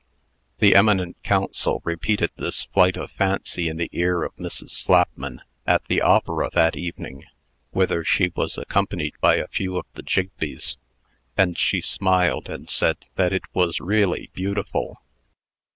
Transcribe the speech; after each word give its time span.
The 0.57 0.73
eminent 0.73 1.15
counsel 1.21 1.79
repeated 1.83 2.31
this 2.35 2.63
flight 2.65 2.97
of 2.97 3.11
fancy 3.11 3.67
in 3.67 3.77
the 3.77 3.87
ear 3.91 4.23
of 4.23 4.33
Mrs. 4.35 4.71
Slapman, 4.71 5.41
at 5.67 5.85
the 5.85 6.01
opera 6.01 6.49
that 6.53 6.75
evening, 6.75 7.25
whither 7.69 8.03
she 8.03 8.31
was 8.35 8.57
accompanied 8.57 9.13
by 9.21 9.35
a 9.35 9.47
few 9.47 9.77
of 9.77 9.85
the 9.93 10.01
Jigbees, 10.01 10.77
and 11.37 11.55
she 11.55 11.81
smiled, 11.81 12.49
and 12.49 12.67
said 12.67 12.97
that 13.13 13.31
it 13.31 13.43
was 13.53 13.79
really 13.79 14.31
beautiful. 14.33 15.03